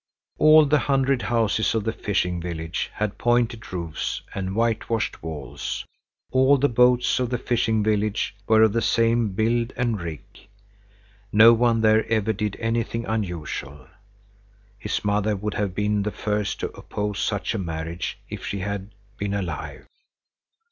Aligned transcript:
All 0.39 0.65
the 0.65 0.79
hundred 0.79 1.21
houses 1.21 1.75
of 1.75 1.83
the 1.83 1.93
fishing 1.93 2.41
village 2.41 2.89
had 2.95 3.19
pointed 3.19 3.71
roofs 3.71 4.23
and 4.33 4.55
whitewashed 4.55 5.21
walls; 5.21 5.85
all 6.31 6.57
the 6.57 6.67
boats 6.67 7.19
of 7.19 7.29
the 7.29 7.37
fishing 7.37 7.83
village 7.83 8.35
were 8.47 8.63
of 8.63 8.73
the 8.73 8.81
same 8.81 9.33
build 9.33 9.73
and 9.77 10.01
rig. 10.01 10.23
No 11.31 11.53
one 11.53 11.81
there 11.81 12.03
ever 12.11 12.33
did 12.33 12.57
anything 12.59 13.05
unusual. 13.05 13.85
His 14.79 15.05
mother 15.05 15.35
would 15.35 15.53
have 15.53 15.75
been 15.75 16.01
the 16.01 16.09
first 16.09 16.59
to 16.61 16.71
oppose 16.71 17.19
such 17.19 17.53
a 17.53 17.59
marriage 17.59 18.17
if 18.27 18.43
she 18.43 18.61
had 18.61 18.89
been 19.19 19.35
alive. 19.35 19.85